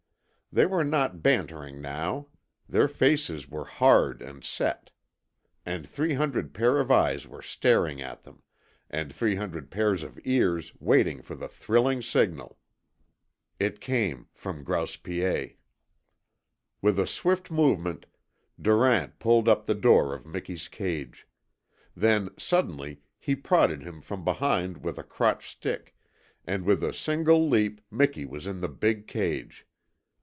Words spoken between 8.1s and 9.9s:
them, and three hundred